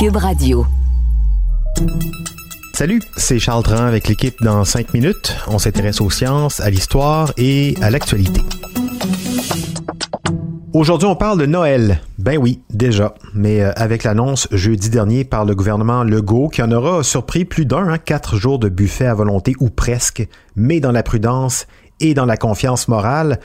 Cube 0.00 0.16
Radio. 0.16 0.64
Salut, 2.72 3.02
c'est 3.18 3.38
Charles 3.38 3.62
Tran 3.62 3.84
avec 3.84 4.08
l'équipe 4.08 4.42
dans 4.42 4.64
5 4.64 4.94
minutes. 4.94 5.36
On 5.46 5.58
s'intéresse 5.58 6.00
aux 6.00 6.08
sciences, 6.08 6.58
à 6.60 6.70
l'histoire 6.70 7.34
et 7.36 7.74
à 7.82 7.90
l'actualité. 7.90 8.40
Aujourd'hui, 10.72 11.06
on 11.06 11.16
parle 11.16 11.38
de 11.38 11.44
Noël. 11.44 12.00
Ben 12.16 12.38
oui, 12.38 12.62
déjà. 12.70 13.14
Mais 13.34 13.60
euh, 13.60 13.72
avec 13.76 14.04
l'annonce 14.04 14.48
jeudi 14.52 14.88
dernier 14.88 15.24
par 15.24 15.44
le 15.44 15.54
gouvernement 15.54 16.02
Legault 16.02 16.48
qui 16.48 16.62
en 16.62 16.72
aura 16.72 17.02
surpris 17.02 17.44
plus 17.44 17.66
d'un, 17.66 17.86
hein, 17.86 17.98
quatre 17.98 18.36
jours 18.36 18.58
de 18.58 18.70
buffet 18.70 19.04
à 19.04 19.12
volonté 19.12 19.54
ou 19.60 19.68
presque, 19.68 20.26
mais 20.56 20.80
dans 20.80 20.92
la 20.92 21.02
prudence 21.02 21.66
et 22.00 22.14
dans 22.14 22.24
la 22.24 22.38
confiance 22.38 22.88
morale, 22.88 23.38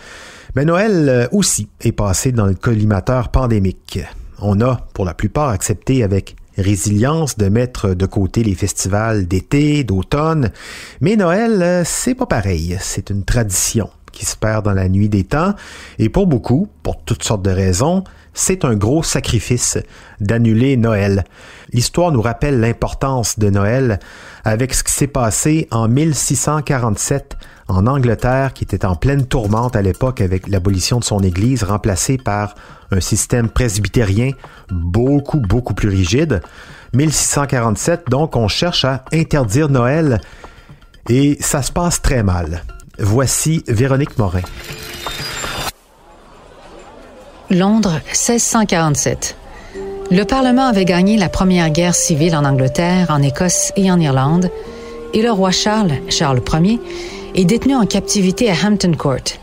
ben 0.56 0.66
Noël 0.68 1.10
euh, 1.10 1.28
aussi 1.34 1.68
est 1.82 1.92
passé 1.92 2.32
dans 2.32 2.46
le 2.46 2.56
collimateur 2.56 3.28
pandémique. 3.28 4.00
On 4.40 4.62
a, 4.62 4.88
pour 4.94 5.04
la 5.04 5.14
plupart, 5.14 5.50
accepté 5.50 6.02
avec 6.02 6.38
résilience 6.58 7.38
de 7.38 7.50
mettre 7.50 7.94
de 7.94 8.06
côté 8.06 8.44
les 8.44 8.56
festivals 8.56 9.28
d'été, 9.28 9.84
d'automne. 9.84 10.52
Mais 11.02 11.16
Noël, 11.16 11.62
euh, 11.62 11.84
c'est 11.86 12.16
pas 12.16 12.26
pareil. 12.26 12.78
C'est 12.82 13.10
une 13.10 13.24
tradition 13.24 13.90
qui 14.16 14.26
se 14.26 14.36
perd 14.36 14.66
dans 14.66 14.74
la 14.74 14.90
nuit 14.90 15.10
des 15.10 15.24
temps. 15.24 15.54
Et 16.00 16.10
pour 16.10 16.26
beaucoup, 16.26 16.68
pour 16.82 17.04
toutes 17.04 17.22
sortes 17.22 17.44
de 17.44 17.52
raisons, 17.52 18.04
c'est 18.34 18.66
un 18.66 18.76
gros 18.76 19.04
sacrifice 19.04 19.78
d'annuler 20.20 20.78
Noël. 20.78 21.24
L'histoire 21.72 22.12
nous 22.12 22.22
rappelle 22.22 22.60
l'importance 22.60 23.38
de 23.38 23.50
Noël 23.50 24.00
avec 24.44 24.74
ce 24.74 24.84
qui 24.84 24.92
s'est 24.92 25.08
passé 25.08 25.68
en 25.72 25.88
1647 25.88 27.38
en 27.68 27.88
Angleterre, 27.88 28.54
qui 28.54 28.64
était 28.64 28.86
en 28.86 28.96
pleine 28.96 29.26
tourmente 29.26 29.76
à 29.76 29.82
l'époque 29.82 30.22
avec 30.22 30.48
l'abolition 30.48 31.00
de 31.00 31.04
son 31.04 31.20
Église, 31.20 31.64
remplacée 31.64 32.18
par 32.18 32.56
un 32.92 33.00
système 33.00 33.50
presbytérien 33.50 34.32
beaucoup, 34.70 35.40
beaucoup 35.40 35.74
plus 35.74 35.90
rigide. 35.90 36.42
1647, 36.94 38.04
donc 38.10 38.36
on 38.36 38.48
cherche 38.48 38.86
à 38.86 39.04
interdire 39.12 39.70
Noël 39.70 40.22
et 41.10 41.38
ça 41.40 41.62
se 41.62 41.72
passe 41.72 42.02
très 42.02 42.24
mal. 42.24 42.64
Voici 43.00 43.64
Véronique 43.68 44.18
Morin. 44.18 44.42
Londres, 47.50 48.00
1647. 48.08 49.36
Le 50.12 50.24
Parlement 50.24 50.68
avait 50.68 50.86
gagné 50.86 51.18
la 51.18 51.30
première 51.30 51.70
guerre 51.70 51.96
civile 51.96 52.36
en 52.36 52.46
Angleterre, 52.46 53.08
en 53.10 53.22
Écosse 53.22 53.74
et 53.76 53.92
en 53.92 54.00
Irlande, 54.00 54.50
et 55.14 55.22
le 55.22 55.32
roi 55.32 55.52
Charles, 55.52 55.94
Charles 56.10 56.42
Ier, 56.54 56.80
est 57.36 57.46
détenu 57.46 57.76
en 57.76 57.86
captivité 57.86 58.50
à 58.50 58.56
Hampton 58.66 58.94
Court. 58.98 59.40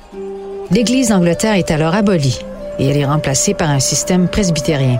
L'Église 0.71 1.09
d'Angleterre 1.09 1.55
est 1.55 1.71
alors 1.71 1.95
abolie 1.95 2.41
et 2.79 2.89
elle 2.89 2.97
est 2.97 3.05
remplacée 3.05 3.55
par 3.55 3.71
un 3.71 3.81
système 3.81 4.29
presbytérien. 4.29 4.99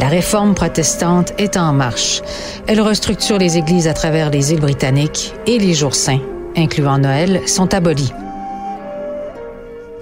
La 0.00 0.08
réforme 0.08 0.54
protestante 0.54 1.32
est 1.38 1.56
en 1.56 1.72
marche. 1.72 2.22
Elle 2.66 2.80
restructure 2.80 3.38
les 3.38 3.56
églises 3.56 3.86
à 3.86 3.94
travers 3.94 4.30
les 4.30 4.52
îles 4.52 4.60
britanniques 4.60 5.32
et 5.46 5.58
les 5.58 5.74
jours 5.74 5.94
saints, 5.94 6.18
incluant 6.56 6.98
Noël, 6.98 7.42
sont 7.46 7.74
abolis. 7.74 8.12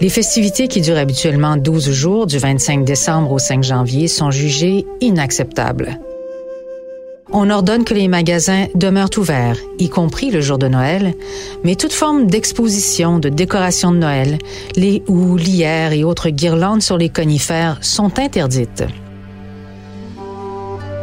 Les 0.00 0.08
festivités 0.08 0.66
qui 0.66 0.80
durent 0.80 0.96
habituellement 0.96 1.56
12 1.58 1.90
jours, 1.90 2.26
du 2.26 2.38
25 2.38 2.84
décembre 2.84 3.32
au 3.32 3.38
5 3.38 3.62
janvier, 3.62 4.08
sont 4.08 4.30
jugées 4.30 4.86
inacceptables. 5.00 5.98
On 7.32 7.50
ordonne 7.50 7.84
que 7.84 7.94
les 7.94 8.08
magasins 8.08 8.66
demeurent 8.74 9.10
ouverts, 9.16 9.58
y 9.78 9.88
compris 9.88 10.30
le 10.30 10.40
jour 10.40 10.58
de 10.58 10.66
Noël, 10.66 11.14
mais 11.62 11.76
toute 11.76 11.92
forme 11.92 12.26
d'exposition, 12.26 13.18
de 13.18 13.28
décoration 13.28 13.92
de 13.92 13.98
Noël, 13.98 14.38
les 14.74 15.02
houes, 15.06 15.36
lierres 15.36 15.92
et 15.92 16.02
autres 16.02 16.30
guirlandes 16.30 16.82
sur 16.82 16.98
les 16.98 17.08
conifères 17.08 17.78
sont 17.82 18.18
interdites. 18.18 18.84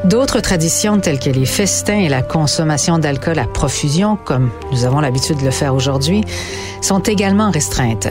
D'autres 0.03 0.39
traditions 0.39 0.99
telles 0.99 1.19
que 1.19 1.29
les 1.29 1.45
festins 1.45 1.99
et 1.99 2.09
la 2.09 2.21
consommation 2.21 2.99
d'alcool 2.99 3.39
à 3.39 3.45
profusion, 3.45 4.17
comme 4.23 4.51
nous 4.71 4.85
avons 4.85 4.99
l'habitude 4.99 5.37
de 5.37 5.45
le 5.45 5.51
faire 5.51 5.73
aujourd'hui, 5.73 6.23
sont 6.81 6.99
également 6.99 7.51
restreintes. 7.51 8.07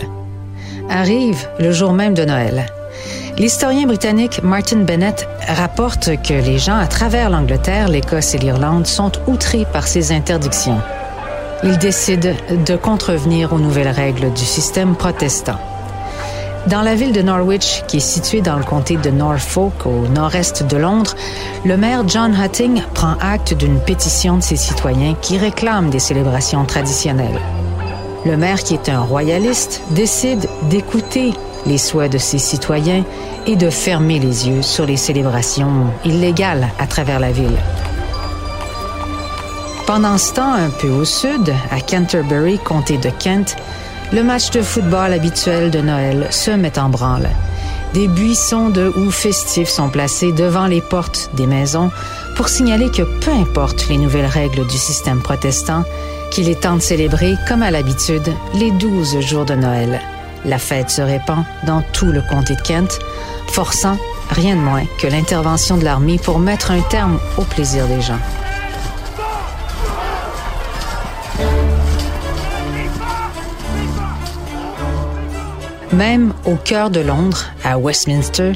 Arrive 0.91 1.48
le 1.58 1.72
jour 1.72 1.92
même 1.92 2.14
de 2.14 2.24
Noël. 2.24 2.66
L'historien 3.38 3.86
britannique 3.86 4.42
Martin 4.42 4.78
Bennett 4.78 5.28
rapporte 5.47 6.10
que 6.22 6.34
les 6.34 6.58
gens 6.58 6.76
à 6.76 6.86
travers 6.86 7.30
l'Angleterre, 7.30 7.88
l'Écosse 7.88 8.34
et 8.34 8.38
l'Irlande 8.38 8.86
sont 8.86 9.12
outrés 9.26 9.66
par 9.72 9.86
ces 9.86 10.12
interdictions. 10.12 10.80
Il 11.62 11.78
décide 11.78 12.34
de 12.66 12.76
contrevenir 12.76 13.53
aux 13.53 13.58
nouvelles 13.58 13.88
règles 13.88 14.32
du 14.32 14.44
système 14.44 14.97
protestant. 14.97 15.58
Dans 16.66 16.82
la 16.82 16.97
ville 16.97 17.12
de 17.12 17.22
Norwich, 17.22 17.84
qui 17.87 17.99
est 17.99 18.00
située 18.00 18.41
dans 18.41 18.56
le 18.56 18.65
comté 18.65 18.97
de 18.97 19.10
Norfolk, 19.10 19.87
au 19.87 20.09
nord-est 20.09 20.65
de 20.65 20.77
Londres, 20.77 21.15
le 21.65 21.77
maire 21.77 22.03
John 22.09 22.37
Hutting 22.37 22.82
prend 22.93 23.15
acte 23.21 23.54
d'une 23.54 23.78
pétition 23.78 24.37
de 24.37 24.43
ses 24.43 24.56
citoyens 24.56 25.15
qui 25.22 25.38
réclament 25.38 25.91
des 25.91 26.00
célébrations 26.00 26.65
traditionnelles. 26.65 27.41
Le 28.25 28.37
maire, 28.37 28.59
qui 28.65 28.75
est 28.75 28.88
un 28.88 28.99
royaliste, 28.99 29.81
décide 29.91 30.49
d'écouter 30.69 31.34
les 31.66 31.78
souhaits 31.78 32.10
de 32.10 32.19
ses 32.19 32.38
citoyens 32.38 33.04
et 33.47 33.54
de 33.54 33.71
fermer 33.71 34.19
les 34.19 34.48
yeux 34.48 34.62
sur 34.62 34.87
les 34.87 34.97
célébrations 34.97 35.87
illégales 36.04 36.66
à 36.81 36.88
travers 36.88 37.21
la 37.21 37.31
ville. 37.31 37.56
Pendant 39.87 40.19
ce 40.19 40.33
temps, 40.34 40.53
un 40.53 40.71
peu 40.71 40.88
au 40.88 41.04
sud, 41.04 41.54
à 41.71 41.81
Canterbury, 41.81 42.59
comté 42.59 42.98
de 42.98 43.10
Kent, 43.10 43.56
le 44.12 44.22
match 44.22 44.50
de 44.50 44.62
football 44.62 45.12
habituel 45.12 45.71
de 45.71 45.81
Noël 45.81 46.28
se 46.31 46.50
met 46.50 46.78
en 46.78 46.89
branle. 46.89 47.28
Des 47.94 48.09
buissons 48.09 48.71
de 48.71 48.93
houes 48.97 49.11
festifs 49.11 49.69
sont 49.69 49.89
placés 49.89 50.33
devant 50.33 50.67
les 50.67 50.81
portes 50.81 51.31
des 51.34 51.47
maisons 51.47 51.91
pour 52.37 52.49
signaler 52.49 52.91
que 52.91 53.03
peu 53.03 53.31
importe 53.31 53.89
les 53.89 53.99
nouvelles 53.99 54.27
règles 54.27 54.66
du 54.66 54.77
système 54.77 55.21
protestant, 55.21 55.83
qu'il 56.31 56.49
est 56.49 56.61
temps 56.61 56.77
de 56.77 56.83
célébrer, 56.83 57.37
comme 57.49 57.62
à 57.62 57.71
l'habitude, 57.71 58.34
les 58.55 58.71
douze 58.72 59.19
jours 59.21 59.45
de 59.45 59.55
Noël. 59.55 60.00
La 60.45 60.59
fête 60.59 60.91
se 60.91 61.03
répand 61.03 61.45
dans 61.66 61.83
tout 61.93 62.12
le 62.12 62.22
comté 62.22 62.55
de 62.55 62.61
Kent, 62.61 62.99
forçant 63.49 63.97
rien 64.31 64.56
de 64.56 64.61
moins 64.61 64.84
que 64.99 65.06
l'intervention 65.06 65.77
de 65.77 65.84
l'armée 65.84 66.19
pour 66.19 66.39
mettre 66.39 66.71
un 66.71 66.83
terme 66.83 67.19
au 67.39 67.43
plaisir 67.43 67.87
des 67.87 68.00
gens. 68.00 68.21
Même 75.92 76.32
au 76.44 76.56
cœur 76.56 76.91
de 76.91 77.00
Londres, 77.00 77.47
à 77.62 77.78
Westminster, 77.78 78.52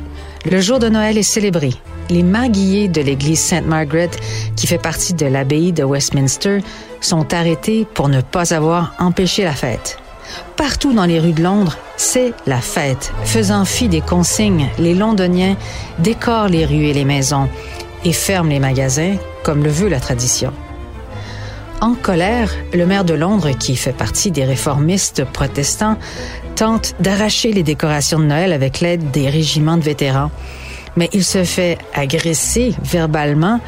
le 0.50 0.60
jour 0.60 0.78
de 0.78 0.88
Noël 0.88 1.16
est 1.16 1.22
célébré. 1.22 1.70
Les 2.08 2.24
marguilliers 2.24 2.88
de 2.88 3.00
l'église 3.00 3.38
Sainte 3.38 3.66
Margaret, 3.66 4.10
qui 4.56 4.66
fait 4.66 4.78
partie 4.78 5.14
de 5.14 5.26
l'abbaye 5.26 5.72
de 5.72 5.84
Westminster, 5.84 6.58
sont 7.00 7.32
arrêtés 7.32 7.86
pour 7.94 8.08
ne 8.08 8.20
pas 8.20 8.52
avoir 8.52 8.94
empêché 8.98 9.44
la 9.44 9.52
fête. 9.52 9.98
Partout 10.56 10.92
dans 10.92 11.06
les 11.06 11.20
rues 11.20 11.32
de 11.32 11.42
Londres, 11.42 11.76
c'est 11.96 12.32
la 12.46 12.60
fête. 12.60 13.12
Faisant 13.24 13.64
fi 13.64 13.88
des 13.88 14.00
consignes, 14.00 14.68
les 14.78 14.94
Londoniens 14.94 15.56
décorent 16.00 16.48
les 16.48 16.66
rues 16.66 16.86
et 16.86 16.94
les 16.94 17.04
maisons 17.04 17.48
et 18.04 18.12
ferment 18.12 18.50
les 18.50 18.60
magasins 18.60 19.16
comme 19.44 19.62
le 19.62 19.70
veut 19.70 19.88
la 19.88 20.00
tradition. 20.00 20.52
En 21.80 21.94
colère, 21.94 22.50
le 22.74 22.84
maire 22.84 23.06
de 23.06 23.14
Londres, 23.14 23.50
qui 23.58 23.74
fait 23.74 23.94
partie 23.94 24.30
des 24.30 24.44
réformistes 24.44 25.24
protestants, 25.24 25.96
tente 26.54 26.94
d'arracher 27.00 27.52
les 27.52 27.62
décorations 27.62 28.18
de 28.18 28.24
Noël 28.24 28.52
avec 28.52 28.80
l'aide 28.80 29.10
des 29.12 29.30
régiments 29.30 29.78
de 29.78 29.82
vétérans. 29.82 30.30
Mais 30.96 31.08
il 31.14 31.24
se 31.24 31.42
fait 31.42 31.78
agresser 31.94 32.74
verbalement 32.82 33.60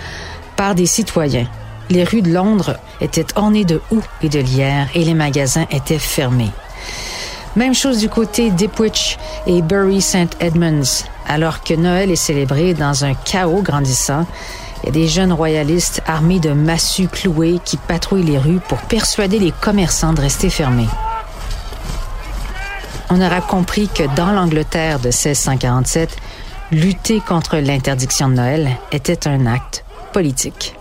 par 0.56 0.74
des 0.74 0.84
citoyens. 0.84 1.48
Les 1.88 2.04
rues 2.04 2.20
de 2.20 2.32
Londres 2.32 2.76
étaient 3.00 3.26
ornées 3.34 3.64
de 3.64 3.80
houx 3.90 4.04
et 4.22 4.28
de 4.28 4.40
lierre 4.40 4.88
et 4.94 5.04
les 5.04 5.14
magasins 5.14 5.66
étaient 5.70 5.98
fermés. 5.98 6.50
Même 7.56 7.74
chose 7.74 7.98
du 7.98 8.10
côté 8.10 8.50
d'Ipwich 8.50 9.18
et 9.46 9.62
Bury 9.62 10.02
St. 10.02 10.36
Edmunds. 10.40 11.04
Alors 11.26 11.62
que 11.62 11.74
Noël 11.74 12.10
est 12.10 12.16
célébré 12.16 12.74
dans 12.74 13.04
un 13.04 13.14
chaos 13.14 13.62
grandissant, 13.62 14.26
il 14.82 14.86
y 14.86 14.88
a 14.88 14.92
des 14.92 15.08
jeunes 15.08 15.32
royalistes 15.32 16.02
armés 16.06 16.40
de 16.40 16.52
massues 16.52 17.08
clouées 17.08 17.60
qui 17.64 17.76
patrouillent 17.76 18.24
les 18.24 18.38
rues 18.38 18.60
pour 18.68 18.78
persuader 18.78 19.38
les 19.38 19.52
commerçants 19.52 20.12
de 20.12 20.20
rester 20.20 20.50
fermés. 20.50 20.88
On 23.10 23.20
aura 23.20 23.40
compris 23.40 23.88
que 23.88 24.04
dans 24.16 24.32
l'Angleterre 24.32 24.98
de 24.98 25.08
1647, 25.08 26.16
lutter 26.72 27.20
contre 27.20 27.58
l'interdiction 27.58 28.28
de 28.28 28.34
Noël 28.34 28.70
était 28.90 29.28
un 29.28 29.46
acte 29.46 29.84
politique. 30.12 30.74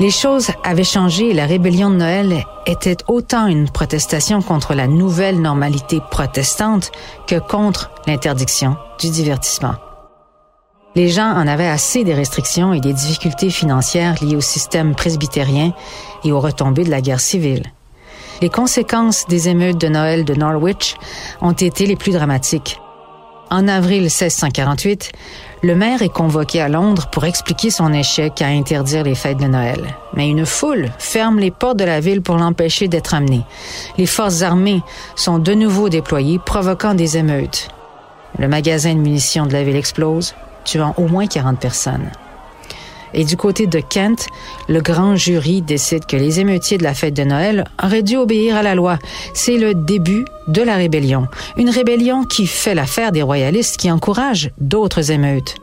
Les 0.00 0.10
choses 0.10 0.50
avaient 0.64 0.84
changé 0.84 1.30
et 1.30 1.34
la 1.34 1.46
rébellion 1.46 1.88
de 1.88 1.96
Noël 1.96 2.44
était 2.66 2.96
autant 3.08 3.46
une 3.46 3.70
protestation 3.70 4.42
contre 4.42 4.74
la 4.74 4.86
nouvelle 4.86 5.40
normalité 5.40 6.00
protestante 6.10 6.90
que 7.26 7.38
contre 7.38 7.90
l'interdiction 8.06 8.76
du 8.98 9.10
divertissement. 9.10 9.74
Les 10.94 11.08
gens 11.08 11.30
en 11.30 11.46
avaient 11.46 11.68
assez 11.68 12.04
des 12.04 12.12
restrictions 12.12 12.74
et 12.74 12.80
des 12.80 12.92
difficultés 12.92 13.48
financières 13.48 14.22
liées 14.22 14.36
au 14.36 14.42
système 14.42 14.94
presbytérien 14.94 15.72
et 16.22 16.32
aux 16.32 16.40
retombées 16.40 16.84
de 16.84 16.90
la 16.90 17.00
guerre 17.00 17.20
civile. 17.20 17.64
Les 18.42 18.50
conséquences 18.50 19.26
des 19.26 19.48
émeutes 19.48 19.80
de 19.80 19.88
Noël 19.88 20.24
de 20.24 20.34
Norwich 20.34 20.96
ont 21.40 21.52
été 21.52 21.86
les 21.86 21.96
plus 21.96 22.12
dramatiques. 22.12 22.78
En 23.50 23.68
avril 23.68 24.02
1648, 24.02 25.12
le 25.62 25.74
maire 25.74 26.02
est 26.02 26.12
convoqué 26.12 26.60
à 26.60 26.68
Londres 26.68 27.08
pour 27.10 27.24
expliquer 27.24 27.70
son 27.70 27.92
échec 27.92 28.42
à 28.42 28.46
interdire 28.46 29.04
les 29.04 29.14
fêtes 29.14 29.38
de 29.38 29.46
Noël. 29.46 29.94
Mais 30.14 30.28
une 30.28 30.44
foule 30.44 30.90
ferme 30.98 31.38
les 31.38 31.50
portes 31.50 31.78
de 31.78 31.84
la 31.84 32.00
ville 32.00 32.22
pour 32.22 32.36
l'empêcher 32.36 32.88
d'être 32.88 33.14
amené. 33.14 33.42
Les 33.96 34.06
forces 34.06 34.42
armées 34.42 34.82
sont 35.16 35.38
de 35.38 35.54
nouveau 35.54 35.88
déployées, 35.88 36.38
provoquant 36.38 36.94
des 36.94 37.16
émeutes. 37.16 37.68
Le 38.38 38.48
magasin 38.48 38.94
de 38.94 39.00
munitions 39.00 39.46
de 39.46 39.52
la 39.52 39.62
ville 39.62 39.76
explose, 39.76 40.34
tuant 40.64 40.94
au 40.96 41.06
moins 41.08 41.26
40 41.26 41.58
personnes. 41.58 42.10
Et 43.14 43.24
du 43.24 43.36
côté 43.36 43.66
de 43.66 43.80
Kent, 43.80 44.26
le 44.68 44.80
grand 44.80 45.16
jury 45.16 45.62
décide 45.62 46.06
que 46.06 46.16
les 46.16 46.40
émeutiers 46.40 46.78
de 46.78 46.82
la 46.82 46.94
fête 46.94 47.14
de 47.14 47.24
Noël 47.24 47.64
auraient 47.82 48.02
dû 48.02 48.16
obéir 48.16 48.56
à 48.56 48.62
la 48.62 48.74
loi. 48.74 48.98
C'est 49.34 49.58
le 49.58 49.74
début 49.74 50.24
de 50.48 50.62
la 50.62 50.76
rébellion. 50.76 51.28
Une 51.56 51.70
rébellion 51.70 52.24
qui 52.24 52.46
fait 52.46 52.74
l'affaire 52.74 53.12
des 53.12 53.22
royalistes 53.22 53.76
qui 53.76 53.90
encouragent 53.90 54.50
d'autres 54.58 55.10
émeutes. 55.10 55.56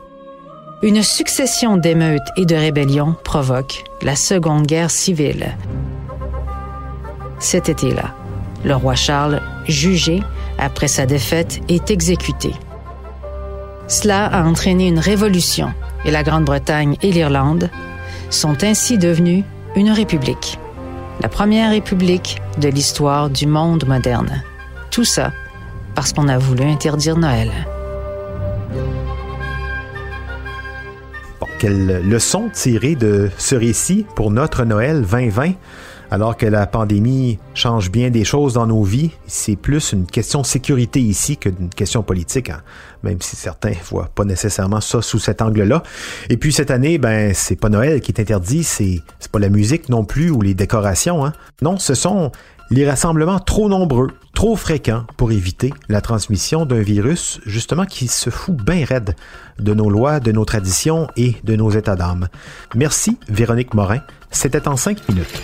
Une 0.82 1.02
succession 1.02 1.76
d'émeutes 1.76 2.22
et 2.36 2.46
de 2.46 2.54
rébellions 2.54 3.14
provoque 3.24 3.84
la 4.00 4.16
Seconde 4.16 4.66
Guerre 4.66 4.90
civile. 4.90 5.56
Cet 7.38 7.68
été-là, 7.68 8.14
le 8.64 8.74
roi 8.76 8.94
Charles, 8.94 9.42
jugé 9.66 10.22
après 10.58 10.88
sa 10.88 11.04
défaite, 11.04 11.60
est 11.68 11.90
exécuté. 11.90 12.52
Cela 13.90 14.26
a 14.26 14.44
entraîné 14.44 14.86
une 14.86 15.00
révolution 15.00 15.74
et 16.04 16.12
la 16.12 16.22
Grande-Bretagne 16.22 16.96
et 17.02 17.10
l'Irlande 17.10 17.70
sont 18.30 18.62
ainsi 18.62 18.98
devenus 18.98 19.42
une 19.74 19.90
république. 19.90 20.60
La 21.20 21.28
première 21.28 21.70
république 21.70 22.40
de 22.58 22.68
l'histoire 22.68 23.30
du 23.30 23.48
monde 23.48 23.84
moderne. 23.88 24.44
Tout 24.92 25.04
ça 25.04 25.32
parce 25.96 26.12
qu'on 26.12 26.28
a 26.28 26.38
voulu 26.38 26.62
interdire 26.62 27.16
Noël. 27.16 27.50
Quelle 31.58 32.08
leçon 32.08 32.48
tirer 32.52 32.94
de 32.94 33.28
ce 33.38 33.56
récit 33.56 34.06
pour 34.14 34.30
notre 34.30 34.64
Noël 34.64 35.02
2020? 35.02 35.54
Alors 36.12 36.36
que 36.36 36.46
la 36.46 36.66
pandémie 36.66 37.38
change 37.54 37.90
bien 37.90 38.10
des 38.10 38.24
choses 38.24 38.54
dans 38.54 38.66
nos 38.66 38.82
vies, 38.82 39.12
c'est 39.28 39.54
plus 39.54 39.92
une 39.92 40.06
question 40.06 40.40
de 40.40 40.46
sécurité 40.46 41.00
ici 41.00 41.36
que 41.36 41.48
d'une 41.48 41.68
question 41.68 42.02
politique, 42.02 42.50
hein. 42.50 42.62
même 43.04 43.20
si 43.20 43.36
certains 43.36 43.74
voient 43.88 44.10
pas 44.12 44.24
nécessairement 44.24 44.80
ça 44.80 45.02
sous 45.02 45.20
cet 45.20 45.40
angle-là. 45.40 45.84
Et 46.28 46.36
puis 46.36 46.52
cette 46.52 46.72
année, 46.72 46.98
ben 46.98 47.32
c'est 47.32 47.54
pas 47.54 47.68
Noël 47.68 48.00
qui 48.00 48.10
est 48.10 48.20
interdit, 48.20 48.64
c'est 48.64 49.02
c'est 49.20 49.30
pas 49.30 49.38
la 49.38 49.50
musique 49.50 49.88
non 49.88 50.04
plus 50.04 50.30
ou 50.30 50.42
les 50.42 50.54
décorations. 50.54 51.24
Hein. 51.24 51.32
Non, 51.62 51.78
ce 51.78 51.94
sont 51.94 52.32
les 52.70 52.88
rassemblements 52.88 53.38
trop 53.38 53.68
nombreux, 53.68 54.08
trop 54.34 54.56
fréquents 54.56 55.04
pour 55.16 55.30
éviter 55.30 55.72
la 55.88 56.00
transmission 56.00 56.66
d'un 56.66 56.80
virus 56.80 57.40
justement 57.46 57.84
qui 57.84 58.08
se 58.08 58.30
fout 58.30 58.56
bien 58.56 58.84
raide 58.84 59.14
de 59.60 59.74
nos 59.74 59.90
lois, 59.90 60.18
de 60.18 60.32
nos 60.32 60.44
traditions 60.44 61.08
et 61.16 61.36
de 61.44 61.54
nos 61.54 61.70
états 61.70 61.96
d'âme. 61.96 62.28
Merci 62.74 63.16
Véronique 63.28 63.74
Morin. 63.74 64.00
C'était 64.32 64.66
en 64.66 64.76
cinq 64.76 65.08
minutes. 65.08 65.40